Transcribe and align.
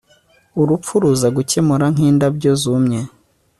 urupfu 0.61 0.93
ruza 1.01 1.27
kumera 1.35 1.85
nk'indabyo 1.93 2.51
zumye 2.61 3.01